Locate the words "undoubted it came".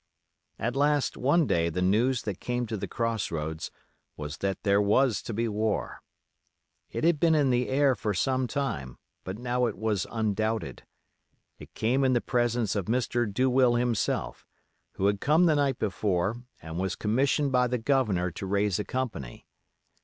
10.09-12.03